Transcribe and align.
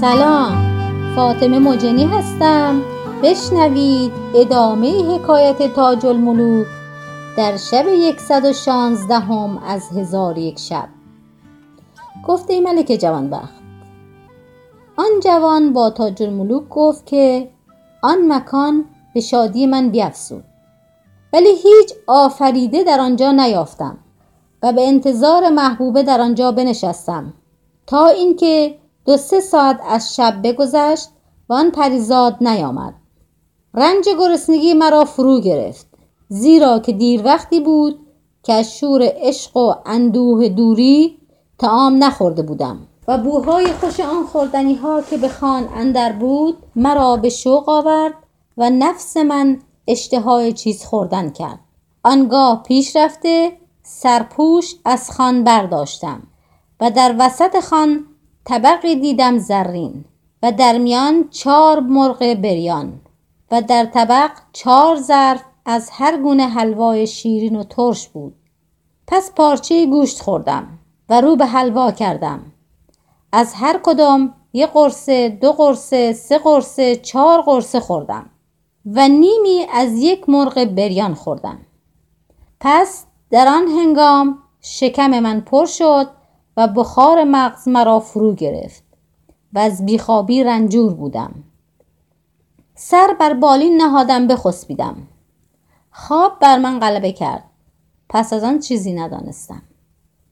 سلام. 0.00 0.56
فاطمه 1.16 1.58
مجنی 1.58 2.04
هستم. 2.04 2.82
بشنوید 3.22 4.12
ادامه 4.34 5.14
حکایت 5.14 5.74
تاج 5.74 6.06
الملوک 6.06 6.66
در 7.36 7.56
شب 7.56 7.84
یکصد 7.88 8.44
و 8.44 8.52
شانزدهم 8.52 9.58
از 9.58 9.88
هزار 9.88 10.38
یک 10.38 10.58
شب. 10.58 10.88
گفته 12.26 12.60
ملک 12.60 12.86
جوانبخت 12.86 13.54
آن 14.96 15.20
جوان 15.24 15.72
با 15.72 15.90
تاج 15.90 16.22
الملوک 16.22 16.68
گفت 16.68 17.06
که 17.06 17.48
آن 18.02 18.32
مکان 18.32 18.84
به 19.14 19.20
شادی 19.20 19.66
من 19.66 19.88
بیفزود. 19.88 20.44
ولی 21.32 21.50
هیچ 21.50 21.92
آفریده 22.06 22.84
در 22.84 23.00
آنجا 23.00 23.32
نیافتم 23.32 23.98
و 24.62 24.72
به 24.72 24.88
انتظار 24.88 25.50
محبوبه 25.50 26.02
در 26.02 26.20
آنجا 26.20 26.52
بنشستم 26.52 27.34
تا 27.86 28.06
اینکه 28.06 28.78
دو 29.06 29.16
سه 29.16 29.40
ساعت 29.40 29.80
از 29.88 30.16
شب 30.16 30.40
بگذشت 30.44 31.08
و 31.48 31.52
آن 31.52 31.70
پریزاد 31.70 32.36
نیامد. 32.40 32.94
رنج 33.74 34.08
گرسنگی 34.18 34.74
مرا 34.74 35.04
فرو 35.04 35.40
گرفت 35.40 35.86
زیرا 36.28 36.78
که 36.78 36.92
دیر 36.92 37.22
وقتی 37.24 37.60
بود 37.60 37.98
که 38.42 38.52
از 38.52 38.78
شور 38.78 39.00
عشق 39.02 39.56
و 39.56 39.74
اندوه 39.86 40.48
دوری 40.48 41.18
تعام 41.58 42.04
نخورده 42.04 42.42
بودم. 42.42 42.78
و 43.08 43.18
بوهای 43.18 43.72
خوش 43.72 44.00
آن 44.00 44.26
خوردنی 44.26 44.74
ها 44.74 45.02
که 45.02 45.16
به 45.16 45.28
خان 45.28 45.68
اندر 45.74 46.12
بود 46.12 46.56
مرا 46.76 47.16
به 47.16 47.28
شوق 47.28 47.68
آورد 47.68 48.14
و 48.56 48.70
نفس 48.70 49.16
من 49.16 49.60
اشتهای 49.88 50.52
چیز 50.52 50.84
خوردن 50.84 51.30
کرد. 51.30 51.58
آنگاه 52.04 52.62
پیش 52.62 52.96
رفته 52.96 53.52
سرپوش 53.82 54.74
از 54.84 55.10
خان 55.10 55.44
برداشتم 55.44 56.22
و 56.80 56.90
در 56.90 57.14
وسط 57.18 57.60
خان 57.60 58.04
طبقی 58.48 58.96
دیدم 58.96 59.38
زرین 59.38 60.04
و 60.42 60.52
در 60.52 60.78
میان 60.78 61.28
چهار 61.30 61.80
مرغ 61.80 62.18
بریان 62.18 63.00
و 63.50 63.62
در 63.62 63.84
طبق 63.84 64.30
چهار 64.52 64.96
ظرف 64.96 65.42
از 65.64 65.90
هر 65.92 66.22
گونه 66.22 66.46
حلوای 66.46 67.06
شیرین 67.06 67.56
و 67.56 67.64
ترش 67.64 68.08
بود. 68.08 68.34
پس 69.06 69.32
پارچه 69.36 69.86
گوشت 69.86 70.20
خوردم 70.20 70.78
و 71.08 71.20
رو 71.20 71.36
به 71.36 71.46
حلوا 71.46 71.90
کردم. 71.92 72.52
از 73.32 73.54
هر 73.54 73.80
کدام 73.82 74.34
یک 74.52 74.70
قرصه 74.70 75.28
دو 75.28 75.52
قرصه 75.52 76.12
سه 76.12 76.38
قرصه 76.38 76.96
چهار 76.96 77.42
قرصه 77.42 77.80
خوردم 77.80 78.30
و 78.86 79.08
نیمی 79.08 79.66
از 79.72 79.92
یک 79.92 80.28
مرغ 80.28 80.64
بریان 80.64 81.14
خوردم. 81.14 81.58
پس 82.60 83.04
در 83.30 83.48
آن 83.48 83.68
هنگام 83.68 84.38
شکم 84.60 85.20
من 85.20 85.40
پر 85.40 85.66
شد 85.66 86.15
و 86.56 86.68
بخار 86.68 87.24
مغز 87.24 87.68
مرا 87.68 88.00
فرو 88.00 88.34
گرفت 88.34 88.84
و 89.52 89.58
از 89.58 89.86
بیخوابی 89.86 90.44
رنجور 90.44 90.94
بودم. 90.94 91.34
سر 92.74 93.16
بر 93.20 93.34
بالین 93.34 93.82
نهادم 93.82 94.26
بخسبیدم. 94.26 94.96
خواب 95.90 96.38
بر 96.40 96.58
من 96.58 96.80
غلبه 96.80 97.12
کرد. 97.12 97.44
پس 98.08 98.32
از 98.32 98.44
آن 98.44 98.58
چیزی 98.58 98.92
ندانستم. 98.92 99.62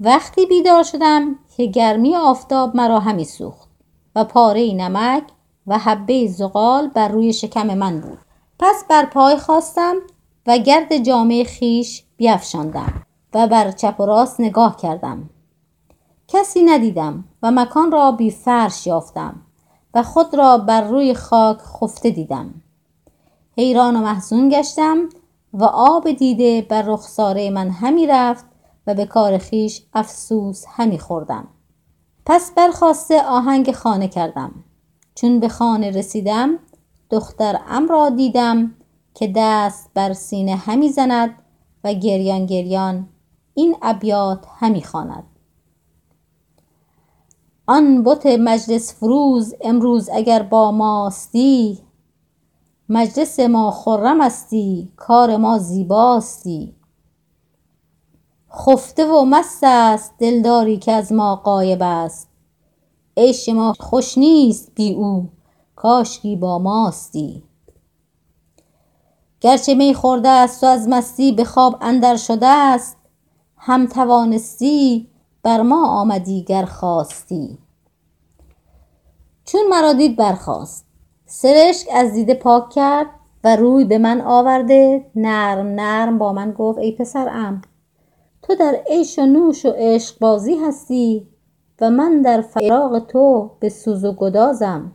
وقتی 0.00 0.46
بیدار 0.46 0.82
شدم 0.82 1.38
که 1.56 1.66
گرمی 1.66 2.16
آفتاب 2.16 2.76
مرا 2.76 3.00
همی 3.00 3.24
سوخت 3.24 3.68
و 4.16 4.24
پاره 4.24 4.74
نمک 4.74 5.22
و 5.66 5.78
حبه 5.78 6.26
زغال 6.26 6.88
بر 6.88 7.08
روی 7.08 7.32
شکم 7.32 7.74
من 7.74 8.00
بود. 8.00 8.18
پس 8.58 8.84
بر 8.88 9.06
پای 9.06 9.36
خواستم 9.36 9.94
و 10.46 10.58
گرد 10.58 10.98
جامعه 10.98 11.44
خیش 11.44 12.04
بیافشاندم 12.16 13.02
و 13.34 13.46
بر 13.46 13.70
چپ 13.70 14.00
و 14.00 14.06
راست 14.06 14.40
نگاه 14.40 14.76
کردم. 14.76 15.30
کسی 16.28 16.62
ندیدم 16.62 17.24
و 17.42 17.50
مکان 17.50 17.92
را 17.92 18.12
بی 18.12 18.30
فرش 18.30 18.86
یافتم 18.86 19.42
و 19.94 20.02
خود 20.02 20.34
را 20.34 20.58
بر 20.58 20.80
روی 20.80 21.14
خاک 21.14 21.58
خفته 21.58 22.10
دیدم. 22.10 22.54
حیران 23.56 23.96
و 23.96 24.00
محزون 24.00 24.48
گشتم 24.48 25.08
و 25.52 25.64
آب 25.64 26.10
دیده 26.10 26.66
بر 26.68 26.82
رخساره 26.82 27.50
من 27.50 27.70
همی 27.70 28.06
رفت 28.06 28.44
و 28.86 28.94
به 28.94 29.06
کار 29.06 29.38
خیش 29.38 29.82
افسوس 29.94 30.64
همی 30.68 30.98
خوردم. 30.98 31.48
پس 32.26 32.52
برخواسته 32.56 33.22
آهنگ 33.22 33.72
خانه 33.72 34.08
کردم. 34.08 34.64
چون 35.14 35.40
به 35.40 35.48
خانه 35.48 35.90
رسیدم 35.90 36.58
دختر 37.10 37.60
ام 37.68 37.88
را 37.88 38.08
دیدم 38.08 38.74
که 39.14 39.32
دست 39.36 39.90
بر 39.94 40.12
سینه 40.12 40.56
همی 40.56 40.88
زند 40.88 41.30
و 41.84 41.92
گریان 41.92 42.46
گریان 42.46 43.08
این 43.54 43.76
ابیات 43.82 44.46
همی 44.58 44.82
خواند. 44.82 45.24
آن 47.66 48.02
بت 48.04 48.26
مجلس 48.26 48.94
فروز 48.94 49.54
امروز 49.60 50.08
اگر 50.12 50.42
با 50.42 50.72
ماستی 50.72 51.78
مجلس 52.88 53.40
ما 53.40 53.70
خرمستی 53.70 54.92
کار 54.96 55.36
ما 55.36 55.58
زیباستی. 55.58 56.74
خفته 58.52 59.06
و 59.06 59.24
مست 59.24 59.58
است 59.62 60.14
دلداری 60.18 60.76
که 60.76 60.92
از 60.92 61.12
ما 61.12 61.36
غایب 61.36 61.78
است. 61.82 62.28
عیش 63.16 63.48
ما 63.48 63.74
خوش 63.80 64.18
نیست 64.18 64.72
بی 64.74 64.94
او 64.94 65.28
کاشکی 65.76 66.36
با 66.36 66.58
ماستی. 66.58 67.42
گرچه 69.40 69.74
می 69.74 69.94
خورده 69.94 70.28
است 70.28 70.64
و 70.64 70.66
از 70.66 70.88
مستی 70.88 71.32
به 71.32 71.44
خواب 71.44 71.76
اندر 71.80 72.16
شده 72.16 72.46
است 72.46 72.96
هم 73.56 73.86
توانستی 73.86 75.08
بر 75.46 75.62
ما 75.62 75.88
آمدی 75.88 76.42
گر 76.42 76.64
خواستی. 76.64 77.58
چون 79.44 79.60
مرا 79.70 79.92
دید 79.92 80.16
برخاست. 80.16 80.86
سرشک 81.26 81.88
از 81.94 82.12
دیده 82.12 82.34
پاک 82.34 82.70
کرد 82.70 83.06
و 83.44 83.56
روی 83.56 83.84
به 83.84 83.98
من 83.98 84.20
آورده. 84.20 85.06
نرم 85.14 85.66
نرم 85.66 86.18
با 86.18 86.32
من 86.32 86.52
گفت 86.52 86.78
ای 86.78 86.92
پسرم 86.92 87.62
تو 88.42 88.54
در 88.54 88.76
عیش 88.86 89.18
و 89.18 89.26
نوش 89.26 89.66
و 89.66 89.72
عشق 89.76 90.18
بازی 90.18 90.56
هستی 90.56 91.28
و 91.80 91.90
من 91.90 92.22
در 92.22 92.40
فراق 92.40 92.98
تو 92.98 93.50
به 93.60 93.68
سوز 93.68 94.04
و 94.04 94.12
گدازم. 94.12 94.92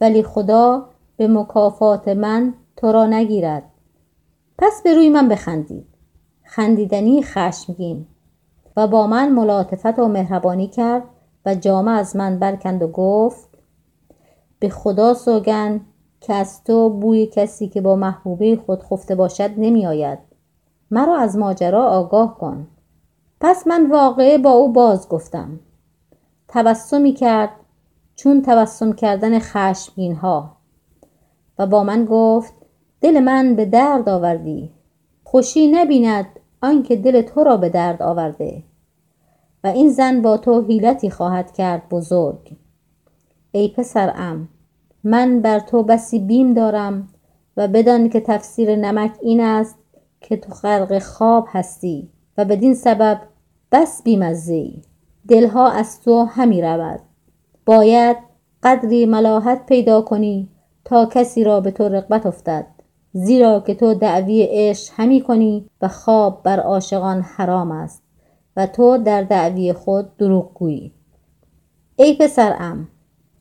ولی 0.00 0.22
خدا 0.22 0.88
به 1.16 1.28
مکافات 1.28 2.08
من 2.08 2.54
تو 2.76 2.92
را 2.92 3.06
نگیرد. 3.06 3.70
پس 4.58 4.82
به 4.82 4.94
روی 4.94 5.08
من 5.08 5.28
بخندید. 5.28 5.86
خندیدنی 6.44 7.22
خشمگین. 7.22 8.06
و 8.76 8.86
با 8.86 9.06
من 9.06 9.32
ملاطفت 9.32 9.98
و 9.98 10.08
مهربانی 10.08 10.66
کرد 10.66 11.02
و 11.46 11.54
جامه 11.54 11.90
از 11.90 12.16
من 12.16 12.38
برکند 12.38 12.82
و 12.82 12.88
گفت 12.88 13.48
به 14.58 14.68
خدا 14.68 15.14
سوگند 15.14 15.80
که 16.20 16.34
از 16.34 16.64
تو 16.64 16.90
بوی 16.90 17.26
کسی 17.26 17.68
که 17.68 17.80
با 17.80 17.96
محبوبه 17.96 18.56
خود 18.66 18.82
خفته 18.82 19.14
باشد 19.14 19.50
نمی 19.56 19.86
آید. 19.86 20.18
مرا 20.90 21.18
از 21.18 21.36
ماجرا 21.36 21.86
آگاه 21.86 22.38
کن. 22.38 22.66
پس 23.40 23.66
من 23.66 23.90
واقعه 23.90 24.38
با 24.38 24.50
او 24.50 24.72
باز 24.72 25.08
گفتم. 25.08 25.60
تبسمی 26.48 27.12
کرد 27.12 27.50
چون 28.14 28.42
تبسم 28.42 28.92
کردن 28.92 29.38
خشمگین 29.38 30.14
ها 30.14 30.56
و 31.58 31.66
با 31.66 31.84
من 31.84 32.04
گفت 32.04 32.54
دل 33.00 33.20
من 33.20 33.54
به 33.54 33.64
درد 33.64 34.08
آوردی. 34.08 34.70
خوشی 35.24 35.68
نبیند 35.68 36.26
آنکه 36.62 36.96
دل 36.96 37.22
تو 37.22 37.44
را 37.44 37.56
به 37.56 37.68
درد 37.68 38.02
آورده 38.02 38.62
و 39.64 39.66
این 39.66 39.90
زن 39.90 40.22
با 40.22 40.36
تو 40.36 40.62
حیلتی 40.62 41.10
خواهد 41.10 41.52
کرد 41.52 41.88
بزرگ. 41.88 42.56
ای 43.52 43.68
پسرم 43.68 44.48
من 45.04 45.40
بر 45.40 45.58
تو 45.58 45.82
بسی 45.82 46.18
بیم 46.18 46.54
دارم 46.54 47.08
و 47.56 47.68
بدان 47.68 48.08
که 48.08 48.20
تفسیر 48.20 48.76
نمک 48.76 49.12
این 49.22 49.40
است 49.40 49.76
که 50.20 50.36
تو 50.36 50.54
غرق 50.54 50.98
خواب 50.98 51.46
هستی 51.48 52.08
و 52.38 52.44
بدین 52.44 52.74
سبب 52.74 53.20
بس 53.72 54.02
بیمزه 54.02 54.54
ای. 54.54 54.82
دلها 55.28 55.70
از 55.70 56.00
تو 56.00 56.24
همی 56.24 56.62
رود. 56.62 57.00
باید 57.66 58.16
قدری 58.62 59.06
ملاحت 59.06 59.66
پیدا 59.66 60.00
کنی 60.00 60.48
تا 60.84 61.06
کسی 61.06 61.44
را 61.44 61.60
به 61.60 61.70
تو 61.70 61.88
رغبت 61.88 62.26
افتد. 62.26 62.66
زیرا 63.16 63.60
که 63.60 63.74
تو 63.74 63.94
دعوی 63.94 64.48
عشق 64.50 64.92
همی 64.96 65.20
کنی 65.20 65.66
و 65.82 65.88
خواب 65.88 66.42
بر 66.42 66.60
عاشقان 66.60 67.20
حرام 67.20 67.70
است 67.72 68.02
و 68.56 68.66
تو 68.66 68.98
در 68.98 69.22
دعوی 69.22 69.72
خود 69.72 70.16
دروغ 70.16 70.54
گویی. 70.54 70.92
ای 71.96 72.16
پسرم 72.16 72.88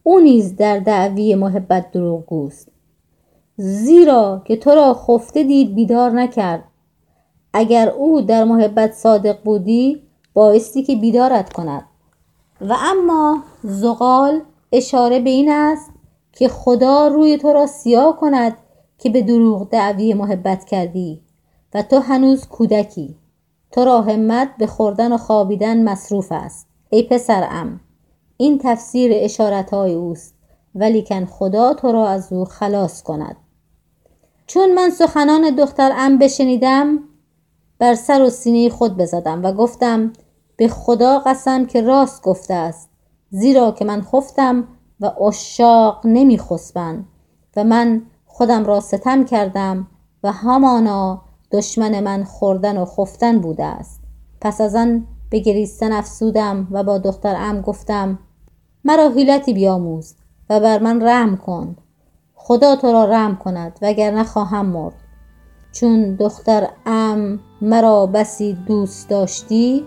او 0.03 0.19
نیز 0.19 0.55
در 0.55 0.79
دعوی 0.79 1.35
محبت 1.35 1.91
دروغگوست. 1.91 2.67
زیرا 3.57 4.41
که 4.45 4.55
تو 4.55 4.71
را 4.71 4.93
خفته 4.93 5.43
دید 5.43 5.75
بیدار 5.75 6.11
نکرد. 6.11 6.63
اگر 7.53 7.89
او 7.89 8.21
در 8.21 8.43
محبت 8.43 8.93
صادق 8.93 9.43
بودی 9.43 10.01
بایستی 10.33 10.83
که 10.83 10.95
بیدارت 10.95 11.53
کند. 11.53 11.83
و 12.61 12.75
اما 12.79 13.43
زغال 13.63 14.41
اشاره 14.71 15.19
به 15.19 15.29
این 15.29 15.51
است 15.51 15.91
که 16.31 16.47
خدا 16.47 17.07
روی 17.07 17.37
تو 17.37 17.53
را 17.53 17.65
سیاه 17.65 18.17
کند 18.17 18.57
که 18.97 19.09
به 19.09 19.21
دروغ 19.21 19.69
دعوی 19.69 20.13
محبت 20.13 20.65
کردی 20.65 21.21
و 21.73 21.81
تو 21.81 21.99
هنوز 21.99 22.47
کودکی. 22.47 23.15
تو 23.71 23.85
را 23.85 24.01
همت 24.01 24.49
به 24.57 24.67
خوردن 24.67 25.11
و 25.11 25.17
خوابیدن 25.17 25.83
مصروف 25.83 26.31
است. 26.31 26.67
ای 26.89 27.03
پسرم 27.03 27.79
این 28.37 28.59
تفسیر 28.63 29.11
اشارت 29.13 29.73
های 29.73 29.93
اوست 29.93 30.35
ولیکن 30.75 31.25
خدا 31.25 31.73
تو 31.73 31.91
را 31.91 32.07
از 32.07 32.33
او 32.33 32.45
خلاص 32.45 33.03
کند. 33.03 33.35
چون 34.47 34.73
من 34.73 34.89
سخنان 34.89 35.55
دختر 35.55 35.91
ام 35.95 36.17
بشنیدم 36.17 36.99
بر 37.79 37.95
سر 37.95 38.21
و 38.21 38.29
سینه 38.29 38.69
خود 38.69 38.97
بزدم 38.97 39.43
و 39.43 39.51
گفتم 39.51 40.13
به 40.57 40.67
خدا 40.67 41.19
قسم 41.19 41.65
که 41.65 41.81
راست 41.81 42.23
گفته 42.23 42.53
است 42.53 42.89
زیرا 43.29 43.71
که 43.71 43.85
من 43.85 44.01
خفتم 44.01 44.67
و 44.99 45.05
عشاق 45.05 46.01
نمی 46.05 46.39
و 47.55 47.63
من 47.63 48.01
خودم 48.37 48.65
را 48.65 48.79
ستم 48.79 49.25
کردم 49.25 49.87
و 50.23 50.31
همانا 50.31 51.21
دشمن 51.51 51.99
من 51.99 52.23
خوردن 52.23 52.77
و 52.77 52.85
خفتن 52.85 53.39
بوده 53.39 53.65
است. 53.65 54.01
پس 54.41 54.61
از 54.61 54.75
آن 54.75 55.07
به 55.29 55.39
گریستن 55.39 55.91
افسودم 55.91 56.67
و 56.71 56.83
با 56.83 56.97
دختر 56.97 57.35
ام 57.37 57.61
گفتم 57.61 58.19
مرا 58.85 59.09
حیلتی 59.09 59.53
بیاموز 59.53 60.15
و 60.49 60.59
بر 60.59 60.79
من 60.79 61.01
رحم 61.01 61.37
کن. 61.37 61.75
خدا 62.35 62.75
تو 62.75 62.91
را 62.91 63.05
رحم 63.05 63.35
کند 63.35 63.79
وگرنه 63.81 64.23
خواهم 64.23 64.65
مرد. 64.65 64.95
چون 65.71 66.15
دختر 66.15 66.67
ام 66.85 67.39
مرا 67.61 68.05
بسی 68.05 68.53
دوست 68.53 69.09
داشتی 69.09 69.85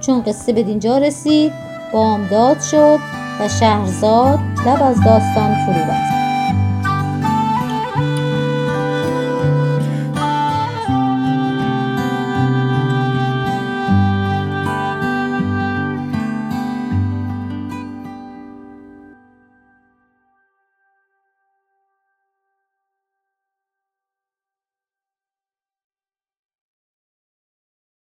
چون 0.00 0.22
قصه 0.22 0.52
به 0.52 0.62
دینجا 0.62 0.98
رسید 0.98 1.52
بامداد 1.92 2.60
شد 2.60 2.98
و 3.40 3.48
شهرزاد 3.48 4.38
لب 4.66 4.82
از 4.82 4.96
داستان 5.04 5.54
فرو 5.66 5.84
بست. 5.84 6.21